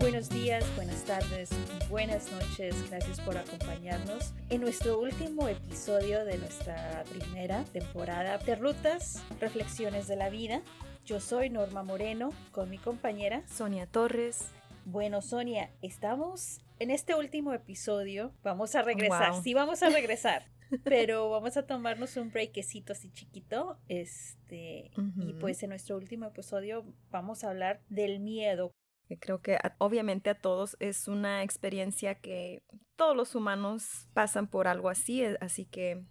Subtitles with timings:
[0.00, 1.50] Buenos días, buenas tardes,
[1.90, 2.88] buenas noches.
[2.88, 10.14] Gracias por acompañarnos en nuestro último episodio de nuestra primera temporada de Rutas, Reflexiones de
[10.14, 10.62] la Vida.
[11.04, 14.46] Yo soy Norma Moreno con mi compañera Sonia Torres.
[14.84, 18.32] Bueno, Sonia, estamos en este último episodio.
[18.44, 19.42] Vamos a regresar.
[19.42, 20.44] Sí, vamos a regresar.
[20.84, 23.78] pero vamos a tomarnos un breakcito así chiquito.
[23.88, 28.72] Este, y pues en nuestro último episodio vamos a hablar del miedo.
[29.16, 32.62] Creo que obviamente a todos es una experiencia que
[32.96, 36.04] todos los humanos pasan por algo así, eh, así que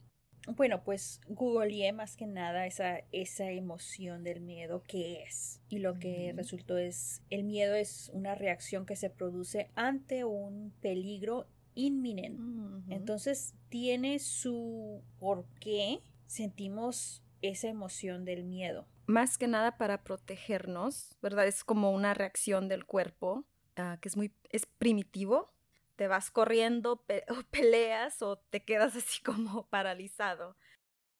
[0.55, 5.59] bueno, pues googleé más que nada esa, esa emoción del miedo, ¿qué es?
[5.67, 10.71] Y lo que resultó es, el miedo es una reacción que se produce ante un
[10.79, 12.41] peligro inminente.
[12.89, 18.87] Entonces tiene su por qué sentimos esa emoción del miedo.
[19.08, 21.48] Más que nada para protegernos, ¿verdad?
[21.48, 23.46] Es como una reacción del cuerpo
[23.77, 25.54] ah, que es muy es primitivo.
[25.96, 30.55] Te vas corriendo o peleas o te quedas así como paralizado.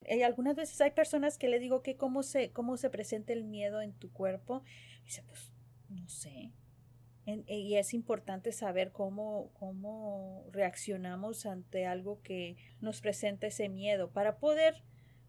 [0.02, 3.44] Y algunas veces hay personas que le digo que cómo se, cómo se presenta el
[3.44, 4.64] miedo en tu cuerpo.
[5.04, 5.52] Dice, pues
[5.90, 6.52] no sé,
[7.46, 14.38] y es importante saber cómo, cómo reaccionamos ante algo que nos presenta ese miedo para
[14.38, 14.82] poder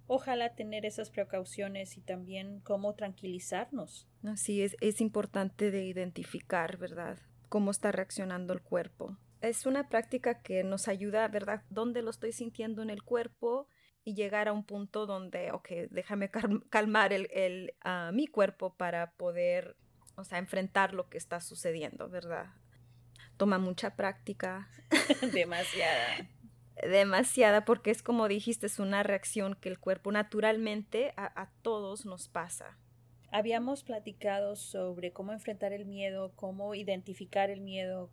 [0.08, 4.08] ojalá tener esas precauciones y también cómo tranquilizarnos.
[4.24, 7.18] Así es, es importante de identificar, ¿verdad?
[7.48, 9.16] Cómo está reaccionando el cuerpo.
[9.40, 11.62] Es una práctica que nos ayuda, ¿verdad?
[11.70, 13.68] ¿Dónde lo estoy sintiendo en el cuerpo?
[14.04, 16.30] y llegar a un punto donde, ok, déjame
[16.70, 19.76] calmar el, el ah, mi cuerpo para poder
[20.18, 22.46] o sea, enfrentar lo que está sucediendo, ¿verdad?
[23.36, 24.68] Toma mucha práctica.
[25.32, 26.28] Demasiada.
[26.82, 32.06] Demasiada, porque es como dijiste, es una reacción que el cuerpo naturalmente a, a todos
[32.06, 32.78] nos pasa.
[33.30, 38.10] Habíamos platicado sobre cómo enfrentar el miedo, cómo identificar el miedo,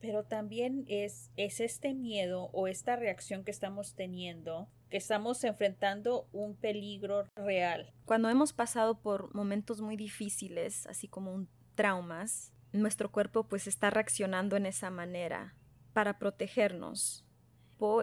[0.00, 6.28] pero también es, es este miedo o esta reacción que estamos teniendo, que estamos enfrentando
[6.32, 7.92] un peligro real.
[8.04, 13.90] Cuando hemos pasado por momentos muy difíciles, así como un traumas, nuestro cuerpo pues está
[13.90, 15.54] reaccionando en esa manera
[15.92, 17.24] para protegernos.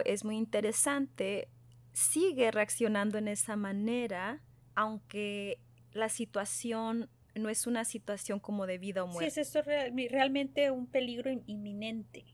[0.04, 1.48] Es muy interesante,
[1.92, 4.42] sigue reaccionando en esa manera,
[4.74, 5.60] aunque
[5.92, 9.30] la situación no es una situación como de vida o muerte.
[9.30, 12.24] Sí, es esto realmente un peligro inminente.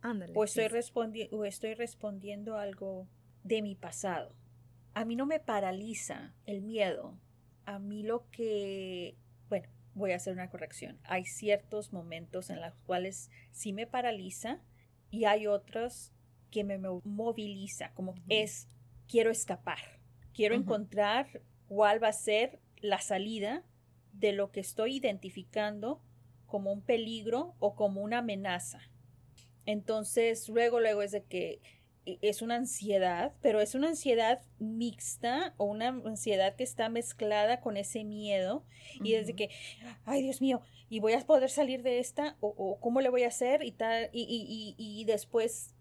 [0.00, 0.32] Ándale.
[0.36, 0.66] O estoy,
[1.30, 3.08] o estoy respondiendo algo
[3.42, 4.34] de mi pasado.
[4.94, 7.18] A mí no me paraliza el miedo.
[7.66, 9.16] A mí lo que,
[9.48, 10.98] bueno, voy a hacer una corrección.
[11.04, 14.62] Hay ciertos momentos en los cuales sí me paraliza
[15.10, 16.13] y hay otros
[16.54, 18.68] que me moviliza, como es,
[19.08, 19.98] quiero escapar,
[20.32, 23.64] quiero encontrar cuál va a ser la salida
[24.12, 26.00] de lo que estoy identificando
[26.46, 28.78] como un peligro o como una amenaza.
[29.66, 31.60] Entonces, luego, luego es de que
[32.06, 37.60] e, es una ansiedad, pero es una ansiedad mixta o una ansiedad que está mezclada
[37.60, 38.64] con ese miedo
[39.02, 39.50] y es de que,
[40.04, 43.28] ay Dios mío, y voy a poder salir de esta o, cómo le voy a
[43.28, 45.74] hacer y tal, y, y, y, y después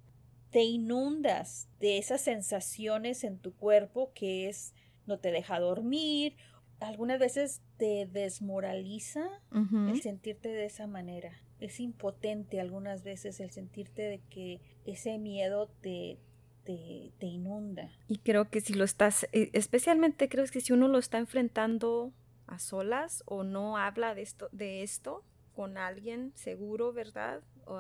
[0.53, 4.74] te inundas de esas sensaciones en tu cuerpo que es
[5.06, 6.38] no te deja dormir
[6.84, 11.31] algunas veces te desmoraliza el sentirte de esa manera.
[11.59, 16.19] Es impotente algunas veces el sentirte de que ese miedo te,
[16.66, 17.90] te, te inunda.
[18.08, 22.12] Y creo que si lo estás, e, especialmente creo que si uno lo está enfrentando
[22.47, 27.42] a solas o no habla de esto, de esto con alguien seguro, ¿verdad?
[27.66, 27.80] O,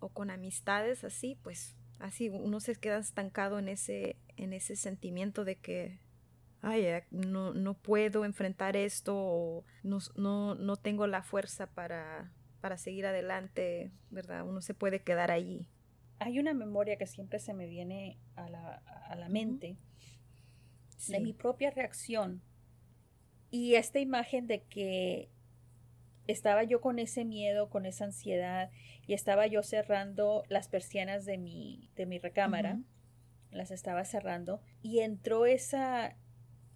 [0.00, 5.44] o con amistades así, pues así uno se queda estancado en ese, en ese sentimiento
[5.44, 6.00] de que
[6.60, 12.32] ay, eh, no, no puedo enfrentar esto o no, no, no tengo la fuerza para,
[12.60, 14.46] para seguir adelante, ¿verdad?
[14.46, 15.68] Uno se puede quedar allí.
[16.18, 18.76] Hay una memoria que siempre se me viene a la,
[19.08, 19.76] a la mente
[21.08, 22.42] de mi propia reacción
[23.50, 25.28] y esta imagen de que
[26.32, 28.70] estaba yo con ese miedo, con esa ansiedad
[29.06, 32.80] y estaba yo cerrando las persianas de mi, de mi recámara,
[33.50, 36.16] las estaba cerrando y entró esa,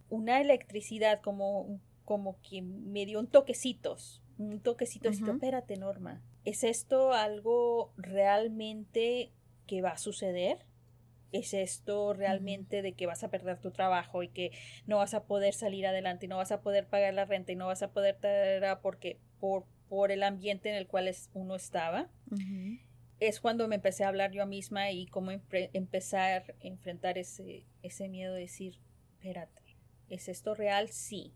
[0.08, 7.12] una electricidad como, como que me dio un toquecitos, un toquecito, espérate Norma, ¿es esto
[7.12, 9.32] algo realmente
[9.67, 10.67] que va a suceder?
[11.32, 14.52] ¿Es esto realmente de que vas a perder tu trabajo y que
[14.87, 17.56] no vas a poder salir adelante y no vas a poder pagar la renta y
[17.56, 18.17] no vas a poder
[18.81, 22.11] porque por, por el ambiente en el cual es, uno estaba?
[23.21, 28.09] Es cuando me empecé a hablar yo misma y cómo empezar a enfrentar ese, ese
[28.09, 28.79] miedo de decir,
[29.15, 29.67] espérate,
[30.09, 30.88] ¿Es esto real?
[30.91, 31.35] Sí.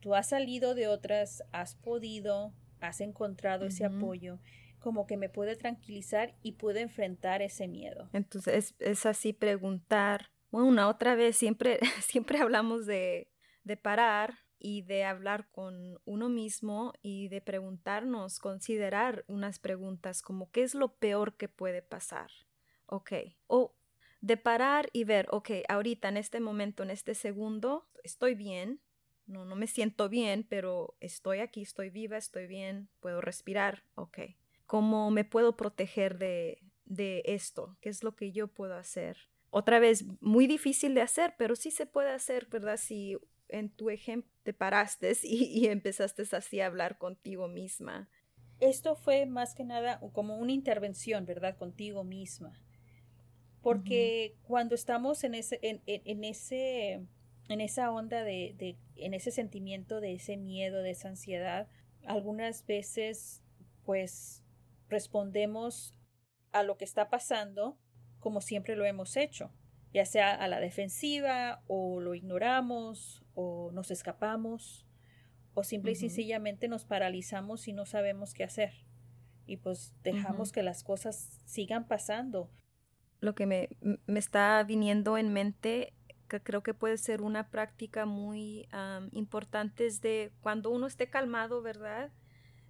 [0.00, 4.38] Tú has salido de otras, has podido, has encontrado ese apoyo,
[4.78, 8.08] como que me puede tranquilizar y puedo enfrentar ese miedo.
[8.12, 13.32] Entonces es, así preguntar, una otra vez, siempre, siempre hablamos de,
[13.64, 20.50] de parar y de hablar con uno mismo y de preguntarnos, considerar unas preguntas como
[20.50, 22.30] ¿qué es lo peor que puede pasar?
[22.86, 23.12] Ok.
[23.46, 23.74] O
[24.20, 28.80] de parar y ver, ok, ahorita en este momento, en este segundo, estoy bien,
[29.26, 34.18] no, no me siento bien, pero estoy aquí, estoy viva, estoy bien, puedo respirar, ok.
[34.66, 37.76] ¿Cómo me puedo proteger de, de esto?
[37.80, 39.16] ¿Qué es lo que yo puedo hacer?
[39.50, 42.76] Otra vez, muy difícil de hacer, pero sí se puede hacer, ¿verdad?
[42.76, 43.16] Si
[43.48, 48.08] en tu ejemplo te paraste y, empezaste así a hablar contigo misma.
[48.60, 51.56] Esto fue más que nada como una intervención, ¿verdad?
[51.56, 52.58] Contigo misma.
[53.60, 57.06] Porque cuando estamos en ese, en, en, ese,
[57.48, 61.68] en esa onda de, de, en ese sentimiento de ese miedo, de esa ansiedad,
[62.06, 63.42] algunas veces,
[63.84, 64.44] pues,
[64.88, 65.92] respondemos
[66.52, 67.76] a lo que está pasando
[68.26, 69.52] como siempre lo hemos hecho,
[69.92, 74.84] ya sea a la defensiva o lo ignoramos o nos escapamos
[75.54, 78.72] o simple y sencillamente nos paralizamos y no sabemos qué hacer
[79.46, 82.50] y pues dejamos que las cosas sigan pasando.
[83.20, 85.94] Lo que me, me, está viniendo en mente
[86.28, 88.68] que creo que puede ser una práctica muy
[89.12, 92.10] importante es de cuando uno esté calmado, ¿verdad?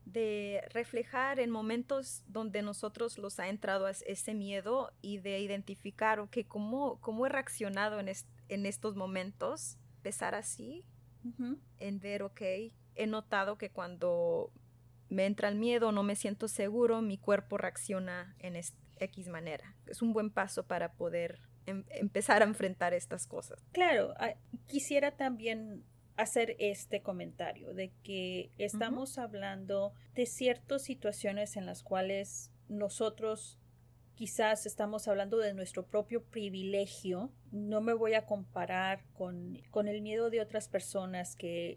[0.07, 6.39] de reflejar en momentos donde nosotros los ha entrado ese miedo y de identificar, ok,
[6.47, 8.09] cómo, cómo he reaccionado en,
[8.49, 10.85] en estos momentos, empezar así,
[11.81, 12.41] en ver, ok,
[12.95, 14.53] he notado que cuando
[15.09, 19.75] me entra el miedo, no me siento seguro, mi cuerpo reacciona en X manera.
[19.89, 23.61] Es un buen paso para poder em, empezar a enfrentar estas cosas.
[23.73, 24.35] Claro, ah,
[24.69, 25.83] quisiera también
[26.17, 33.59] hacer este comentario de que estamos hablando de ciertas situaciones en las cuales nosotros
[34.17, 37.31] quizás estamos hablando de nuestro propio privilegio.
[37.53, 41.77] No me voy a comparar con, con el miedo de otras personas que,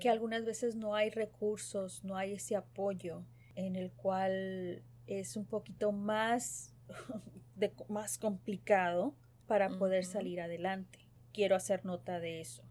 [0.00, 3.24] que algunas veces no hay recursos, no hay ese apoyo
[3.56, 6.72] en el cual es un poquito más,
[7.56, 9.14] de, más complicado
[9.46, 11.00] para poder salir adelante.
[11.32, 12.62] Quiero hacer nota de eso.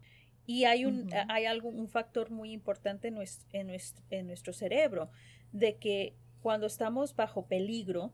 [0.46, 3.46] Y hay un, hay algo, un factor muy importante en nuestro,
[4.10, 5.10] en, nuestro, cerebro,
[5.52, 8.12] de que cuando estamos bajo peligro,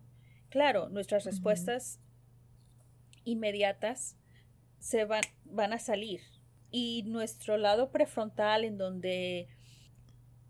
[0.51, 2.01] claro, nuestras respuestas
[3.25, 4.17] inmediatas
[4.79, 6.21] se van, van a salir.
[6.71, 9.49] Y nuestro lado prefrontal, en donde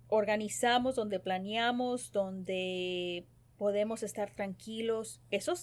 [0.08, 5.54] organizamos, donde planeamos, donde podemos estar tranquilos, eso,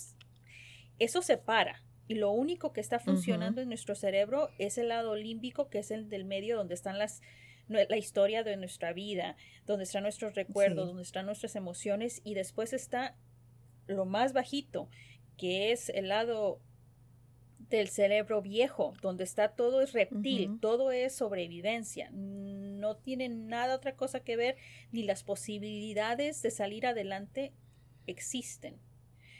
[1.00, 1.82] eso se para.
[2.08, 5.92] Y lo único que está funcionando en nuestro cerebro es el lado límbico, que es
[5.92, 7.22] el del medio donde están las
[7.68, 9.36] la historia de nuestra vida,
[9.66, 13.16] donde están nuestros recuerdos, donde están nuestras emociones y después está
[13.88, 14.90] lo más bajito,
[15.38, 16.62] que es el lado
[17.70, 23.96] del cerebro viejo, donde está todo es reptil, todo es sobrevivencia, no tiene nada otra
[23.96, 24.56] cosa que ver,
[24.92, 27.54] ni las posibilidades de salir adelante
[28.06, 28.80] existen.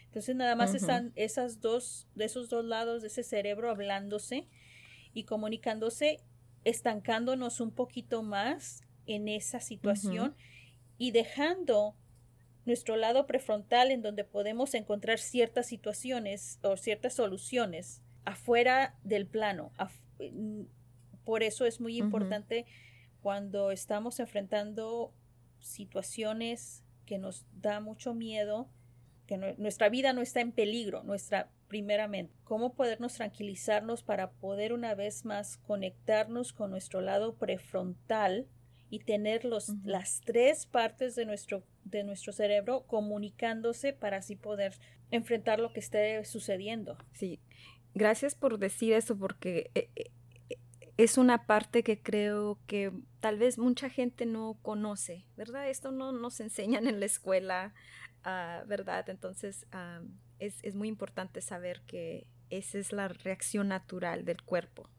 [0.06, 4.48] Entonces nada más están esas dos, de esos dos lados de ese cerebro hablándose
[5.14, 6.22] y comunicándose,
[6.64, 10.36] estancándonos un poquito más en esa situación
[10.98, 11.96] y dejando
[12.66, 19.72] nuestro lado prefrontal en donde podemos encontrar ciertas situaciones o ciertas soluciones afuera del plano.
[21.24, 22.66] por eso es muy importante
[23.22, 25.14] cuando estamos enfrentando
[25.60, 28.70] situaciones que nos da mucho miedo,
[29.26, 34.94] que nuestra vida no está en peligro, nuestra primeramente, cómo podernos tranquilizarnos para poder una
[34.94, 38.48] vez más conectarnos con nuestro lado prefrontal
[38.90, 44.74] y tener los, las tres partes de nuestro, de nuestro cerebro comunicándose para así poder
[45.12, 46.98] enfrentar lo que esté sucediendo.
[47.14, 47.40] Sí,
[47.94, 50.12] gracias por decir eso porque eh, eh,
[50.98, 55.70] es una parte que creo que tal vez mucha gente no conoce, ¿verdad?
[55.70, 57.74] Esto no nos enseñan en la escuela.
[58.28, 59.08] Ah, ¿verdad?
[59.10, 59.68] Entonces
[60.40, 64.90] es, muy importante saber que esa es la reacción natural del cuerpo.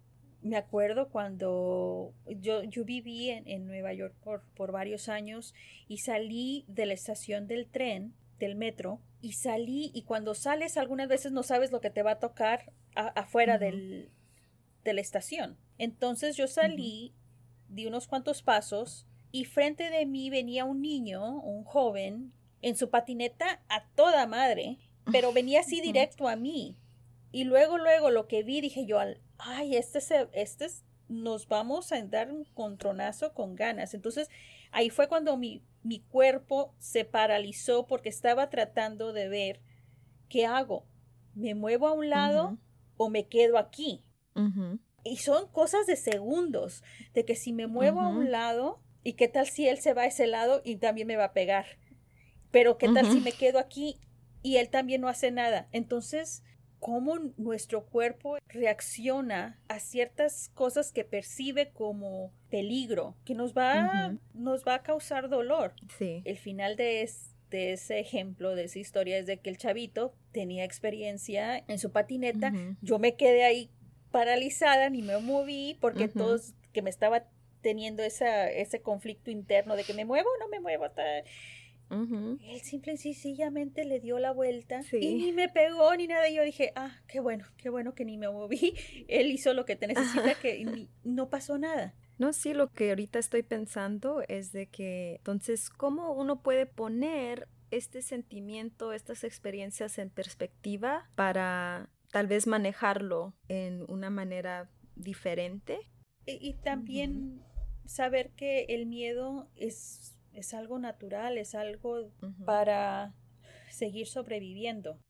[0.47, 5.55] Me acuerdo cuando yo, yo viví en, Nueva York por, por varios años
[5.88, 11.09] y salí de la estación del tren, del metro, y salí y cuando sales algunas
[11.09, 14.09] veces no sabes lo que te va a tocar afuera del,
[14.85, 15.59] de la estación.
[15.79, 17.12] Entonces yo salí,
[17.69, 22.88] di unos cuantos pasos y frente de mí venía un niño, un joven, en su
[22.88, 24.79] patineta a toda madre,
[25.11, 26.76] pero venía así directo a mí.
[27.33, 29.00] Y luego, luego lo que vi, dije yo,
[29.38, 30.66] ay, este, se, este
[31.09, 33.95] nos vamos a dar un contronazo con ganas.
[33.95, 34.28] Entonces,
[34.73, 39.61] ahí fue cuando mi, mi cuerpo se paralizó porque estaba tratando de ver
[40.28, 40.87] qué hago.
[41.35, 42.59] ¿Me muevo a un lado
[42.97, 44.02] o me quedo aquí?
[45.05, 46.83] Y son cosas de segundos,
[47.14, 50.02] de que si me muevo a un lado, ¿y qué tal si él se va
[50.02, 51.66] a ese lado y también me va a pegar?
[52.50, 54.00] Pero ¿qué tal si me quedo aquí
[54.43, 55.69] y él también no hace nada?
[55.73, 56.43] Entonces,
[56.87, 64.64] cómo nuestro cuerpo reacciona a ciertas cosas que percibe como peligro, que nos va, nos
[64.64, 65.75] va a causar dolor.
[65.99, 66.23] Sí.
[66.25, 67.11] El final de,
[67.50, 71.90] de, ese ejemplo, de esa historia, es de que el chavito tenía experiencia en su
[71.90, 72.52] patineta.
[72.83, 73.69] Yo me quedé ahí
[74.12, 77.25] paralizada, ni me moví, porque todos que me estaba
[77.62, 80.87] teniendo esa, ese conflicto interno de que me muevo o no me muevo.
[81.90, 86.28] Él simple y sencillamente le dio la vuelta y ni me pegó ni nada.
[86.28, 88.75] Y yo dije, ah, qué bueno, qué bueno que ni me moví.
[89.09, 91.95] Él hizo lo que te necesita, que no pasó nada.
[92.19, 97.49] No, sí, lo que ahorita estoy pensando es de que, entonces, ¿cómo uno puede poner
[97.71, 105.78] este sentimiento, estas experiencias en perspectiva para tal vez manejarlo en una manera diferente?
[106.25, 107.43] Y, también
[107.85, 112.12] saber que el miedo es es algo natural, es algo
[112.45, 113.14] para
[113.71, 115.00] seguir sobreviviendo.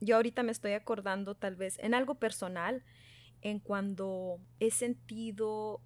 [0.00, 2.84] Yo ahorita me estoy acordando tal vez en algo personal,
[3.42, 5.82] en cuando he sentido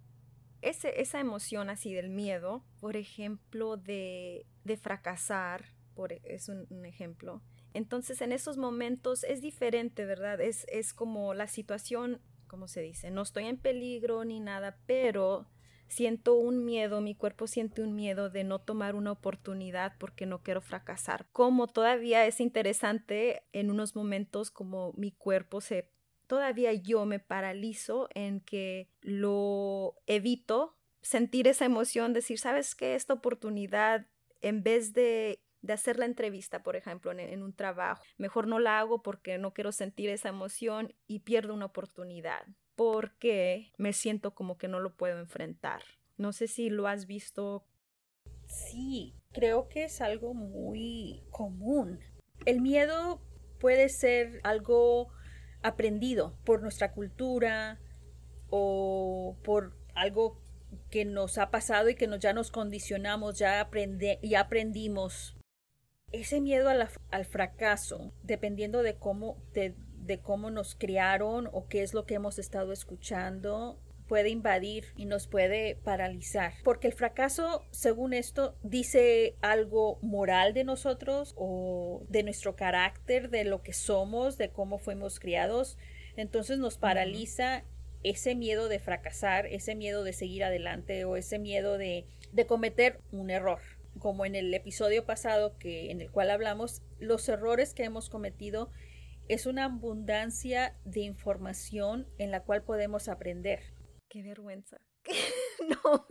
[0.61, 5.65] ese, esa emoción así del miedo, por ejemplo, de, de fracasar,
[5.95, 7.43] por, e, es un, ejemplo.
[7.73, 10.41] Entonces en esos momentos es diferente, ¿verdad?
[10.41, 13.11] Es, es como la situación, ¿cómo se dice?
[13.11, 15.49] No estoy en peligro ni nada, pero
[15.95, 20.43] siento un miedo, mi cuerpo siente un miedo de no tomar una oportunidad porque no
[20.43, 21.27] quiero fracasar.
[21.31, 25.91] Como todavía es interesante en unos momentos como mi cuerpo se
[26.27, 32.95] todavía yo me paralizo en que lo evito sentir esa emoción, decir, ¿sabes qué?
[32.95, 34.07] Esta oportunidad,
[34.41, 38.59] en vez de, de hacer la entrevista, por ejemplo, en, en, un trabajo, mejor no
[38.59, 44.35] la hago porque no quiero sentir esa emoción y pierdo una oportunidad porque me siento
[44.35, 45.83] como que no lo puedo enfrentar.
[46.17, 47.65] No sé si lo has visto.
[48.47, 52.01] Sí, creo que es algo muy común.
[52.47, 53.21] El miedo
[53.59, 55.09] puede ser algo
[55.63, 57.81] aprendido por nuestra cultura
[58.51, 60.41] o por algo
[60.91, 65.37] que nos ha pasado y que nos, ya nos condicionamos, ya, aprende, aprendimos.
[66.13, 69.75] Ese miedo al fracaso, dependiendo de cómo, te
[70.07, 75.07] de cómo nos criaron o qué es lo que hemos estado escuchando puede invadir y
[75.07, 76.53] nos puede paralizar.
[76.63, 83.45] Porque el fracaso, según esto, dice algo moral de nosotros o de nuestro carácter, de
[83.45, 85.79] lo que somos, de cómo fuimos criados.
[86.17, 87.65] Entonces nos paraliza
[88.03, 93.01] ese miedo de fracasar, ese miedo de seguir adelante o ese miedo de, de cometer
[93.11, 93.61] un error.
[93.99, 98.71] Como en el episodio pasado que, en el cual hablamos, los errores que hemos cometido
[99.29, 103.61] es una abundancia de información en la cual podemos aprender.
[104.09, 104.81] Qué vergüenza.
[105.69, 106.07] no,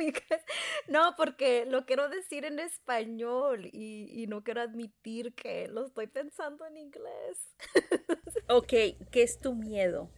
[0.88, 6.66] no, porque lo quiero decir en español y, no quiero admitir que lo estoy pensando
[6.66, 7.56] en inglés.
[8.50, 8.70] ok,
[9.12, 10.10] ¿qué es tu miedo?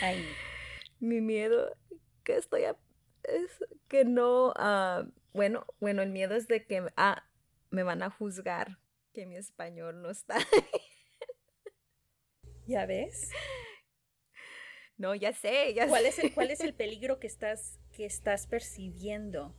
[0.00, 0.24] Ay.
[1.00, 1.76] Mi miedo
[2.24, 2.62] que estoy
[3.24, 7.24] es que no, ah, bueno, bueno, el miedo es de que ah,
[7.70, 8.78] me van a juzgar
[9.12, 10.36] que mi español no está.
[12.66, 13.30] ¿Ya ves?
[14.96, 18.46] No, ya sé, ya ¿Cuál Es el, ¿Cuál es el peligro que estás, que estás
[18.46, 19.54] percibiendo?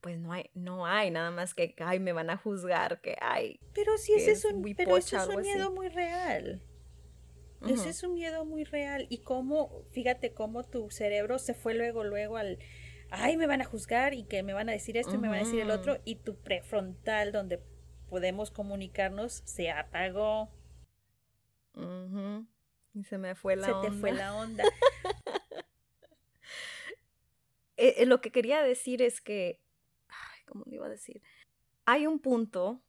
[0.00, 3.58] Pues no hay, no hay, nada más que ay, me van a juzgar, que hay.
[3.74, 6.62] Pero sí, ese es, un, pero ese es un miedo muy real.
[7.66, 9.06] Ese es un miedo muy real.
[9.10, 12.58] Y cómo, fíjate cómo tu cerebro se fue luego, luego al
[13.10, 15.38] ay, me van a juzgar y que me van a decir esto y me van
[15.38, 17.62] a decir el otro, y tu prefrontal, donde
[18.08, 20.50] podemos comunicarnos, se apagó.
[22.94, 23.82] Y se me fue la onda.
[23.82, 24.64] Se te fue la onda.
[27.78, 29.60] Eh, eh, lo que quería decir es que,
[30.08, 31.20] ay, ¿cómo le iba a decir?
[31.84, 32.80] Hay un punto,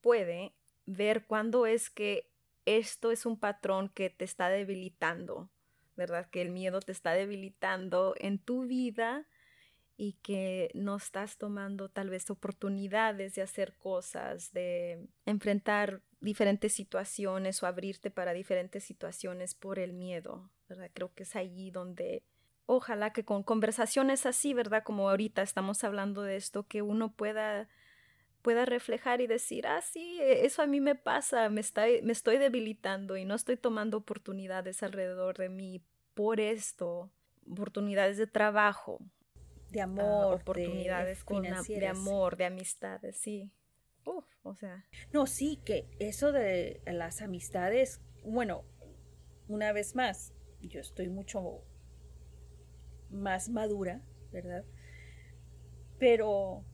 [0.00, 0.54] puede
[0.86, 2.30] ver cuándo es que
[2.64, 5.50] esto es un patrón que te está debilitando,
[5.96, 6.30] ¿verdad?
[6.30, 9.26] Que el miedo te está debilitando en tu vida
[10.00, 17.60] y que no estás tomando tal vez oportunidades de hacer cosas, de enfrentar diferentes situaciones
[17.62, 20.88] o abrirte para diferentes situaciones por el miedo, ¿verdad?
[20.94, 22.22] Creo que es allí donde
[22.66, 24.84] ojalá que con conversaciones así, ¿verdad?
[24.84, 27.68] Como ahorita estamos hablando de esto, que uno pueda
[28.40, 32.12] pueda reflejar y decir, ah, sí, e, eso a mí me pasa, me, está, me
[32.12, 35.82] estoy debilitando y no estoy tomando oportunidades alrededor de mí
[36.14, 37.10] por esto,
[37.50, 39.00] oportunidades de trabajo.
[39.70, 40.34] De amor.
[40.34, 43.52] oportunidades de, de amor, de amistades, sí.
[44.04, 44.84] Uf, o sea.
[45.12, 48.64] No, sí, que eso de las amistades, bueno,
[49.48, 51.62] una vez más, yo estoy mucho
[53.10, 54.64] más madura, ¿verdad?
[55.98, 56.64] Pero,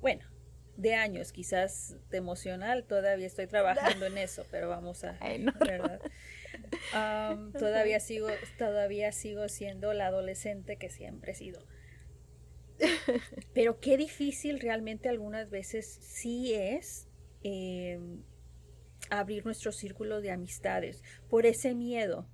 [0.00, 0.26] bueno,
[0.76, 5.18] de años, quizás de emocional, todavía estoy trabajando en eso, pero vamos a,
[5.58, 6.00] ¿verdad?
[7.58, 8.28] todavía sigo,
[8.58, 11.60] todavía sigo siendo la adolescente que siempre he sido.
[13.54, 17.08] Pero qué difícil realmente algunas veces sí es
[17.42, 18.22] em,
[19.10, 22.28] abrir nuestro círculo de amistades por ese miedo.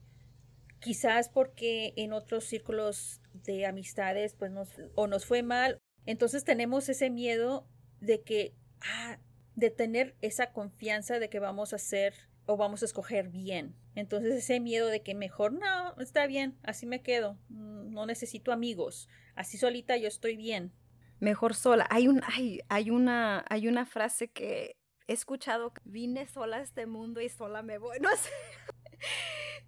[0.80, 6.88] Quizás porque en otros círculos de amistades pues nos, o nos fue mal, entonces tenemos
[6.88, 7.66] ese miedo
[8.00, 9.18] de que, ah,
[9.54, 12.14] de tener esa confianza de que vamos a hacer
[12.46, 13.74] o vamos a escoger bien.
[13.94, 18.52] Entonces ese miedo de que mejor no, está bien, así me quedo, mm, no necesito
[18.52, 20.72] amigos, así solita yo estoy bien.
[21.20, 21.86] Mejor sola.
[21.90, 26.86] Hay un, hay, hay una, hay una frase que he escuchado, vine sola a este
[26.86, 27.98] mundo y sola me voy.
[28.00, 28.30] No sé.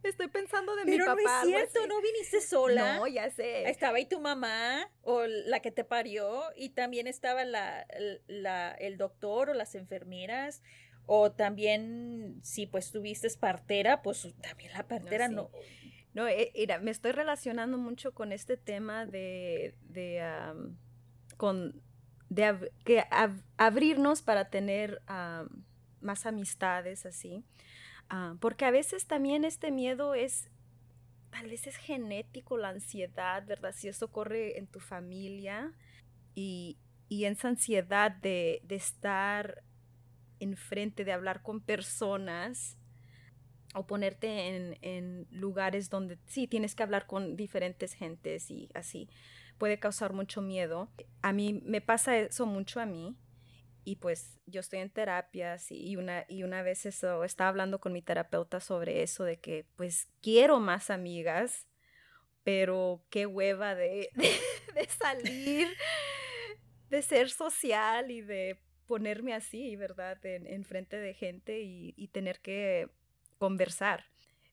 [0.03, 1.15] Estoy pensando de mi papá.
[1.17, 2.97] Pero no es cierto, no viniste sola.
[2.97, 3.69] No, ya sé.
[3.69, 7.87] Estaba ahí tu mamá o la que te parió y también estaba la,
[8.27, 10.63] la, el doctor o las enfermeras
[11.07, 15.35] o también si pues tuviste partera, pues también la partera no.
[15.43, 15.51] No,
[16.27, 20.23] eh, mira, me estoy relacionando mucho con este tema de, de
[21.37, 21.83] con
[22.29, 23.05] de que
[23.57, 25.03] abrirnos para tener
[26.01, 27.45] más amistades así.
[28.09, 30.49] Ah, porque a veces también este miedo es,
[31.31, 33.75] tal vez es genético, la ansiedad, ¿verdad?
[33.75, 35.73] Si eso ocurre en tu familia
[36.35, 39.63] y, y esa ansiedad de, de estar
[40.39, 42.77] enfrente, de hablar con personas
[43.77, 49.09] o ponerte en, en, lugares donde sí tienes que hablar con diferentes gentes y así
[49.59, 50.91] puede causar mucho miedo.
[51.23, 53.17] A mí me pasa eso mucho a mí
[53.87, 57.93] y pues yo estoy en terapias y una, y una vez eso, estaba hablando con
[57.93, 61.69] mi terapeuta sobre eso, de que pues quiero más amigas,
[62.43, 64.11] pero qué hueva de,
[64.75, 65.69] de, salir,
[66.91, 70.19] de ser social y de ponerme así, ¿verdad?
[70.25, 72.89] En, frente de gente y, tener que
[73.39, 74.05] conversar.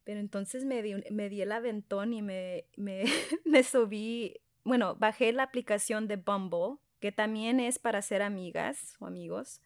[0.04, 3.04] Pero entonces me di, me di el aventón y me, me,
[3.46, 9.08] me subí, bueno, bajé la aplicación de Bumble que también es para ser amigas o
[9.08, 9.60] amigos.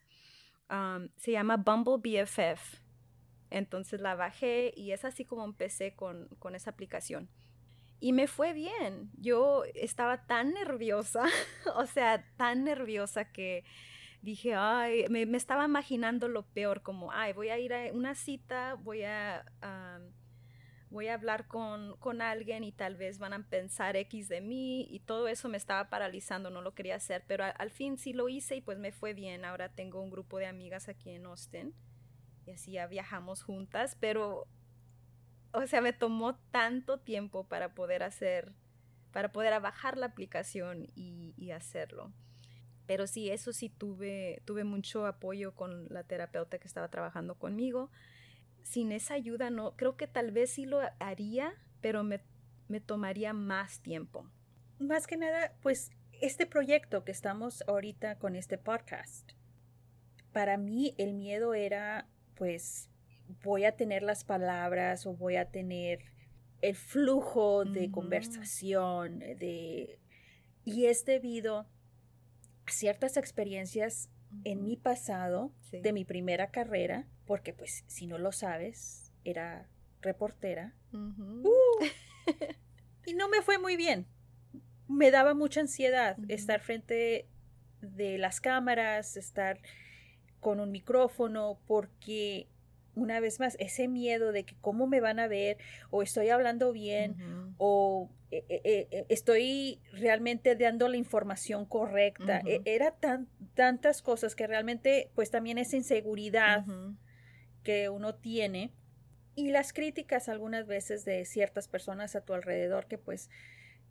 [1.18, 2.80] se llama Bumble BFF.
[3.50, 7.30] Entonces la bajé y es así como empecé con, con esa aplicación.
[8.00, 9.12] Y me fue bien.
[9.16, 11.26] Yo estaba tan nerviosa,
[11.76, 13.62] o sea, tan nerviosa que
[14.22, 18.14] dije, ay, me, me, estaba imaginando lo peor, como, ay, voy a ir a una
[18.14, 19.44] cita, voy a
[20.90, 24.86] voy a hablar con, con, alguien y tal vez van a pensar X de mí
[24.90, 28.28] y todo eso me estaba paralizando, no lo quería hacer, pero al, fin sí lo
[28.28, 29.44] hice y pues me fue bien.
[29.44, 31.74] Ahora tengo un grupo de amigas aquí en Austin
[32.46, 34.46] y así ya viajamos juntas, pero,
[35.52, 38.52] o sea, me tomó tanto tiempo para poder hacer,
[39.12, 42.12] para poder bajar la aplicación y, y hacerlo.
[42.88, 47.90] Pero sí, eso sí tuve, tuve mucho apoyo con la terapeuta que estaba trabajando conmigo
[48.68, 52.20] sin esa ayuda no, creo que tal vez sí lo haría, pero me,
[52.68, 54.28] me tomaría más tiempo.
[54.78, 59.32] Más que nada, pues este proyecto que estamos ahorita con este podcast,
[60.32, 62.90] para mí el miedo era, pues,
[63.42, 66.00] voy a tener las palabras o voy a tener
[66.60, 69.98] el flujo de conversación, de...
[70.64, 71.66] Y es debido
[72.70, 74.10] ciertas experiencias
[74.44, 79.68] en mi pasado, de mi primera carrera, porque pues si no lo sabes, era
[80.00, 80.74] reportera.
[80.92, 81.48] Uh,
[83.06, 84.06] y no me fue muy bien.
[84.88, 87.28] Me daba mucha ansiedad estar frente
[87.80, 89.60] de las cámaras, estar
[90.40, 92.48] con un micrófono, porque
[92.98, 95.58] una vez más, ese miedo de que cómo me van a ver,
[95.90, 97.16] o estoy hablando bien,
[97.56, 102.42] o eh, eh, eh, estoy realmente dando la información correcta.
[102.44, 106.64] E, era tan, tantas cosas que realmente, pues también esa inseguridad
[107.62, 108.72] que uno tiene
[109.34, 113.30] y las críticas algunas veces de ciertas personas a tu alrededor que pues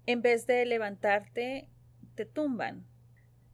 [0.05, 1.69] en vez de levantarte
[2.15, 2.85] te tumban.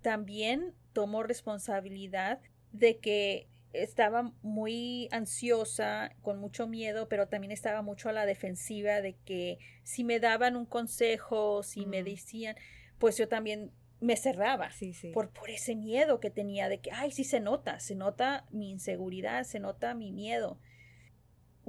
[0.01, 2.39] También tomo responsabilidad
[2.71, 9.01] de que estaba muy ansiosa, con mucho miedo, pero también estaba mucho a la defensiva
[9.01, 12.05] de que si me daban un consejo, si me mm.
[12.05, 12.55] decían,
[12.99, 14.69] pues yo también me cerraba
[15.13, 18.69] Por, por ese miedo que tenía de que, ay, sí se nota, se nota mi
[18.69, 20.59] inseguridad, se nota mi miedo.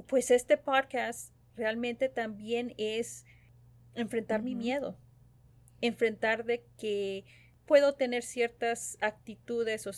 [0.07, 3.25] Pues este podcast realmente también es
[3.95, 4.97] enfrentar mi miedo,
[5.79, 7.23] enfrentar de que
[7.65, 9.93] puedo tener ciertas actitudes o,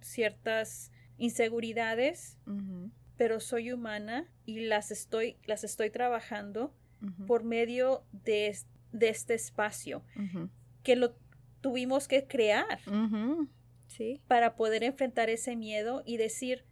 [0.00, 2.38] ciertas inseguridades,
[3.16, 6.72] pero soy humana y las estoy, las estoy trabajando
[7.26, 8.56] por medio de,
[8.92, 10.02] de este espacio
[10.82, 11.14] que lo
[11.60, 12.78] tuvimos que crear.
[13.86, 14.20] ¿Sí?
[14.28, 16.66] para poder enfrentar ese miedo y decir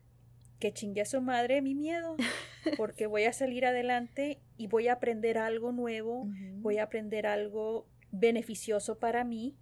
[0.59, 2.17] que chingue a su madre mi miedo,
[2.77, 6.29] porque voy a salir adelante y voy a aprender algo nuevo,
[6.59, 9.57] voy a aprender algo beneficioso para mí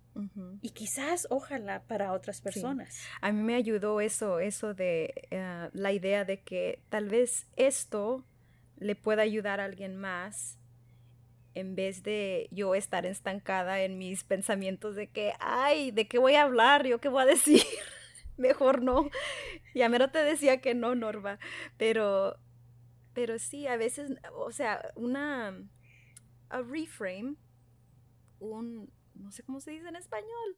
[0.63, 3.01] y quizás, ojalá, para otras personas.
[3.21, 8.25] A mí me ayudó eso, eso de eh, la idea de que tal vez esto
[8.79, 10.59] le pueda ayudar a alguien más
[11.55, 16.35] en vez de yo estar estancada en mis pensamientos de que, ay, ¿de qué voy
[16.35, 16.87] a hablar?
[16.87, 17.63] ¿Yo qué voy a decir?
[18.37, 19.11] Mejor no.
[19.75, 21.39] Y a menos te decía que no, Norma.
[21.77, 22.37] Pero,
[23.13, 25.57] pero sí, a veces, o sea, una,
[26.49, 27.37] a reframe,
[28.41, 30.57] un, no sé cómo se dice en español.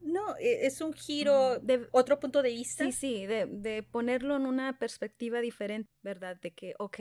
[0.00, 2.84] no, e, es un giro de otro punto de vista.
[2.84, 6.36] Sí, sí, de, de, ponerlo en una perspectiva diferente, ¿verdad?
[6.40, 7.00] De que, ok,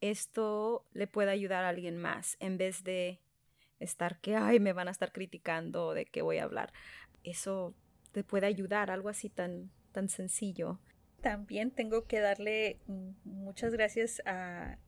[0.00, 3.20] esto le puede ayudar a alguien más en vez de
[3.80, 6.72] estar que, ay, me van a estar criticando de qué voy a hablar.
[7.22, 7.74] Eso
[8.12, 10.78] te puede ayudar, algo así tan, tan sencillo.
[11.20, 12.78] También tengo que darle
[13.24, 14.78] muchas gracias a,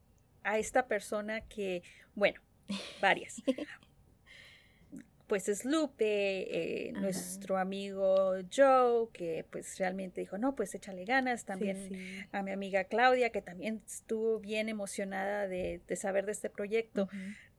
[0.43, 1.83] a esta persona que,
[2.15, 2.41] bueno,
[3.01, 3.43] varias.
[5.27, 11.45] pues es Lupe, eh, nuestro amigo Joe, que pues realmente dijo, no, pues échale ganas.
[11.45, 17.09] También a mi amiga Claudia, que también estuvo bien emocionada de, saber de este proyecto.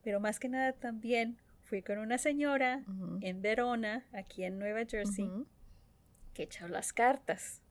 [0.03, 2.83] Pero más que nada también fui con una señora
[3.21, 5.29] en Verona, aquí en Nueva Jersey,
[6.33, 7.61] que echó las cartas.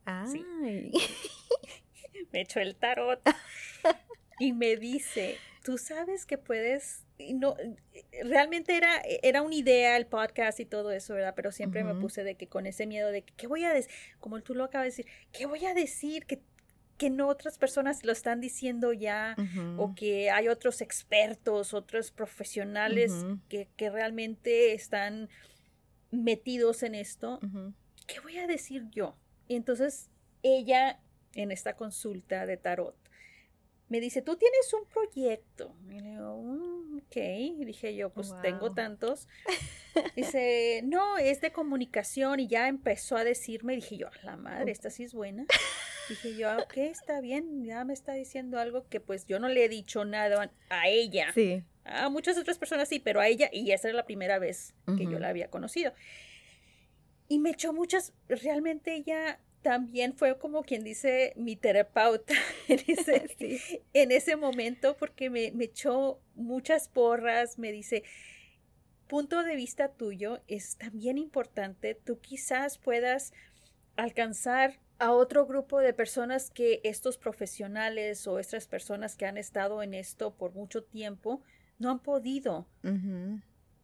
[2.32, 3.20] me echó el tarot.
[4.38, 7.56] Y me dice, tú sabes que puedes no,
[8.24, 11.34] realmente era, era una idea el podcast y todo eso, ¿verdad?
[11.34, 13.90] Pero siempre me puse de que con ese miedo de que, ¿qué voy a decir?
[14.20, 16.26] Como tú lo acabas de decir, ¿qué voy a decir?
[16.26, 16.40] Que,
[16.98, 19.36] que no otras personas lo están diciendo ya,
[19.76, 23.12] o que hay otros expertos, otros profesionales
[23.48, 25.28] que, que, realmente están
[26.10, 27.40] metidos en esto.
[28.06, 29.16] ¿Qué voy a decir yo?
[29.48, 30.10] Y entonces
[30.42, 31.00] ella,
[31.34, 32.96] en esta consulta de tarot,
[33.88, 35.74] me dice, tú tienes un proyecto.
[35.88, 36.34] Y le digo,
[37.06, 37.16] ok.
[37.64, 39.28] Dije yo, pues tengo tantos.
[40.16, 42.40] Dice, no, es de comunicación.
[42.40, 45.46] Y ya empezó a decirme, dije yo, la madre, esta sí es buena.
[46.08, 49.64] Dije yo, ok, está bien, ya me está diciendo algo que pues yo no le
[49.64, 51.32] he dicho nada a ella.
[51.34, 51.64] Sí.
[51.84, 55.04] A muchas otras personas sí, pero a ella, y esa era la primera vez que
[55.04, 55.92] yo la había conocido.
[57.28, 62.34] Y me echó muchas, realmente ella también fue como quien dice mi terapeuta
[62.68, 68.04] en ese, en ese momento porque me, me echó muchas porras, me dice,
[69.08, 73.32] punto de vista tuyo es también importante, tú quizás puedas
[73.96, 79.82] alcanzar a otro grupo de personas que estos profesionales o estas personas que han estado
[79.82, 81.42] en esto por mucho tiempo
[81.80, 82.68] no han podido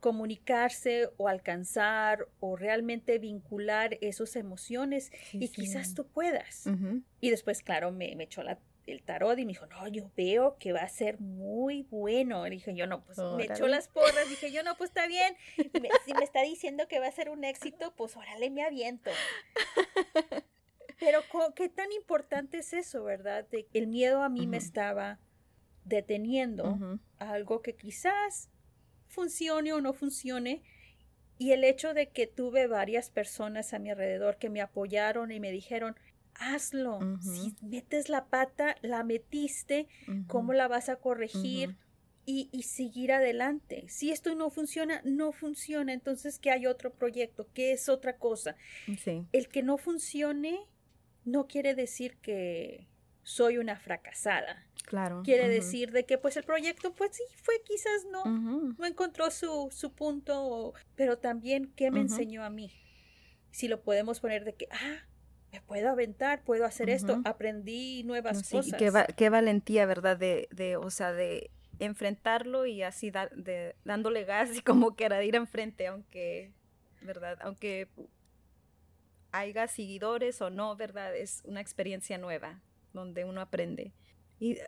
[0.03, 6.65] comunicarse o alcanzar o realmente vincular esas emociones y quizás tú puedas.
[7.21, 10.57] Y después, claro, me, me echó la, el tarot y me dijo, no, yo veo
[10.59, 12.45] que va a ser muy bueno.
[12.49, 14.29] Y dije yo, no, pues me echó las porras.
[14.29, 15.37] Dije yo, no, pues está bien.
[16.05, 19.13] si me está diciendo que va a ser un éxito, pues órale, me aviento.
[20.99, 21.21] Pero
[21.55, 23.47] qué tan importante es eso, ¿verdad?
[23.51, 25.21] De el miedo a mí me estaba
[25.85, 28.51] deteniendo algo que quizás
[29.13, 30.63] funcione o no funcione.
[31.39, 35.41] Y el hecho de que tuve varias personas a mi alrededor que me apoyaron y
[35.41, 35.97] me dijeron,
[36.35, 37.01] hazlo.
[37.21, 39.89] Si metes la pata, la metiste,
[40.27, 41.77] ¿cómo la vas a corregir?
[42.25, 43.85] Y, y, seguir adelante.
[43.89, 45.93] Si esto no funciona, no funciona.
[45.93, 47.49] Entonces, ¿qué hay otro proyecto?
[47.53, 48.55] ¿Qué es otra cosa?
[49.33, 50.61] El que no funcione
[51.25, 52.87] no quiere decir que
[53.23, 54.65] soy una fracasada.
[54.85, 55.23] Claro.
[55.25, 59.69] Quiere decir de que pues el proyecto pues sí fue quizás no, no encontró su,
[59.71, 62.71] su punto, pero también qué me enseñó a mí.
[63.51, 65.07] Si lo podemos poner de que, ah,
[65.53, 68.79] me puedo aventar, puedo hacer esto, aprendí nuevas cosas.
[68.79, 70.17] Qué, qué, valentía, ¿verdad?
[70.17, 75.19] De, de, o sea, de enfrentarlo y así de, dándole gas y como que era
[75.19, 76.53] de ir enfrente, aunque,
[77.03, 77.39] ¿verdad?
[77.43, 77.89] Aunque
[79.31, 81.15] haya seguidores o no, ¿verdad?
[81.17, 82.61] Es una experiencia nueva
[82.93, 83.93] donde uno aprende.
[84.39, 84.59] Y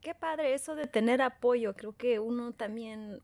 [0.00, 1.74] qué padre eso de tener apoyo.
[1.74, 3.20] Creo que uno también,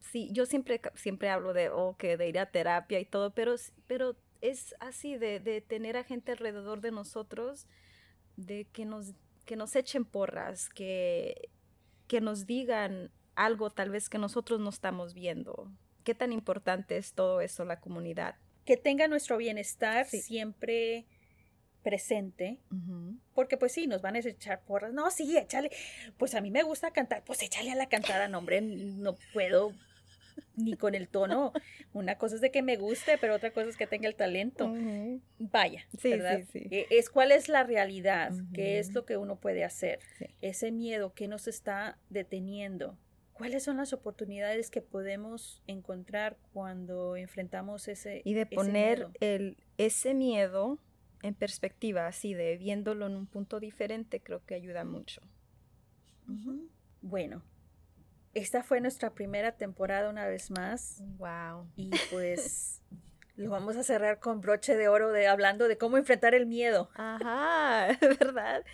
[0.00, 3.54] sí, yo siempre, siempre hablo de, oh, que de ir a terapia y todo, pero,
[3.86, 7.66] pero es así de, de tener a gente alrededor de nosotros,
[8.36, 9.14] de que nos,
[9.46, 11.50] que nos echen porras, que,
[12.08, 15.70] que nos digan, algo tal vez que nosotros no estamos viendo.
[16.04, 18.36] ¿Qué tan importante es todo eso, la comunidad?
[18.64, 21.06] Que tenga nuestro bienestar siempre
[21.86, 22.58] presente,
[23.32, 25.70] porque pues sí, nos van a echar porras, no, sí, échale,
[26.18, 29.72] pues a mí me gusta cantar, pues échale a la cantada, no, hombre, no puedo
[30.56, 31.52] ni con el tono,
[31.92, 34.74] una cosa es de que me guste, pero otra cosa es que tenga el talento.
[35.38, 36.42] Vaya, ¿verdad?
[36.54, 40.00] E, es cuál es la realidad, qué es lo que uno puede hacer,
[40.40, 42.98] ese miedo que nos está deteniendo.
[43.32, 50.14] ¿Cuáles son las oportunidades que podemos encontrar cuando enfrentamos ese Y de poner el, ese
[50.14, 50.80] miedo
[51.26, 55.20] en perspectiva, así de viéndolo en un punto diferente, creo que ayuda mucho.
[57.02, 57.42] Bueno,
[58.34, 61.02] esta fue nuestra primera temporada una vez más.
[61.18, 61.70] Wow.
[61.76, 62.82] Y pues
[63.36, 66.90] lo vamos a cerrar con broche de oro de hablando de cómo enfrentar el miedo.
[66.94, 68.64] Ajá, ¿verdad?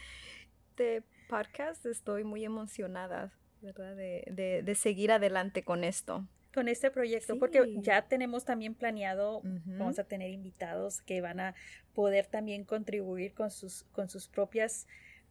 [0.77, 3.97] De podcast estoy muy emocionada, ¿verdad?
[3.97, 9.99] De, de seguir adelante con esto con este proyecto, porque ya tenemos también planeado, vamos
[9.99, 11.55] a tener invitados que van a
[11.95, 14.87] poder también contribuir con sus, con sus propias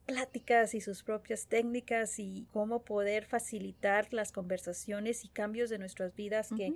[0.06, 6.16] pláticas y sus propias técnicas y cómo poder facilitar las conversaciones y cambios de nuestras
[6.16, 6.74] vidas que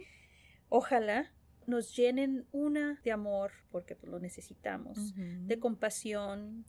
[0.70, 1.32] ojalá
[1.66, 6.66] nos llenen una de amor, porque pues, lo necesitamos, de compasión,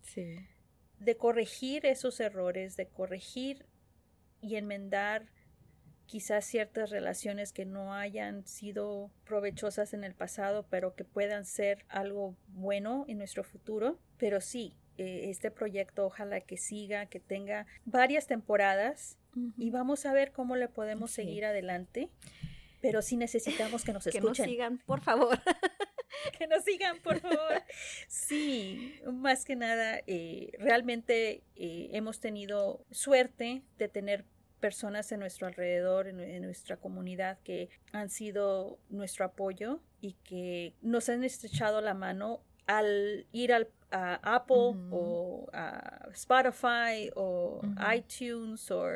[0.98, 3.66] de corregir esos errores, de corregir
[4.40, 5.26] y enmendar
[6.06, 11.84] quizás ciertas relaciones que no hayan sido provechosas en el pasado, pero que puedan ser
[11.88, 13.98] algo bueno en nuestro futuro.
[14.16, 19.18] Pero sí, eh, este proyecto ojalá que siga, que tenga varias temporadas
[19.58, 22.08] y vamos a ver cómo le podemos seguir adelante.
[22.80, 24.22] Pero sí necesitamos que nos escuchen.
[24.34, 25.38] Que nos sigan, por favor.
[26.38, 27.62] que nos sigan, por favor.
[28.08, 34.24] Sí, más que nada, eh, realmente eh, hemos tenido suerte de tener
[34.66, 41.08] personas en nuestro alrededor, en, nuestra comunidad que han sido nuestro apoyo y que nos
[41.08, 47.60] han estrechado la mano al ir al, a Apple o a Spotify o
[47.94, 48.86] iTunes o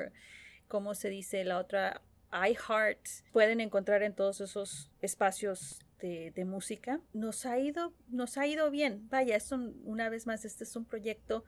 [0.67, 2.03] como se dice la otra
[2.33, 3.07] iHeart.
[3.31, 7.01] Pueden encontrar en todos esos espacios de, de, música.
[7.13, 9.09] Nos ha ido nos ha ido bien.
[9.09, 9.55] Vaya esto
[9.85, 11.45] una vez más este es un proyecto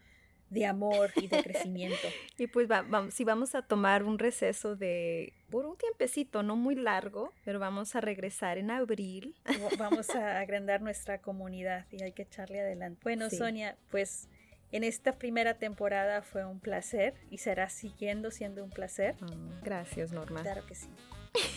[0.53, 2.09] de amor y de crecimiento.
[2.39, 2.69] y pues
[3.11, 7.95] si vamos a tomar un receso de por un tiempecito, no muy largo, pero vamos
[7.97, 9.35] a regresar en abril.
[9.79, 13.01] Vamos a agrandar nuestra comunidad y hay que echarle adelante.
[13.03, 14.29] Bueno, Sonia, pues
[14.71, 19.17] en esta primera temporada fue un placer y será siguiendo siendo un placer.
[19.21, 20.43] Ah, gracias, Norma.
[20.43, 20.89] Claro que sí.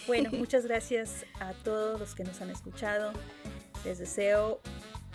[0.07, 3.13] Bueno, muchas gracias a todos los que nos han escuchado.
[3.83, 4.61] Les deseo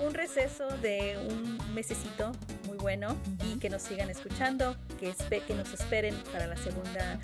[0.01, 2.33] un receso de un mesecito
[2.67, 5.15] muy bueno y que nos sigan escuchando, que,
[5.47, 7.19] que nos esperen para la segunda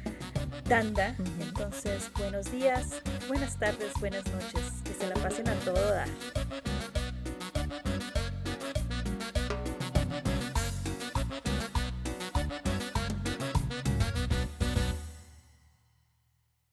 [0.68, 1.14] tanda.
[1.40, 5.94] Entonces, buenos días, buenas tardes, buenas noches, que se la pasen a todo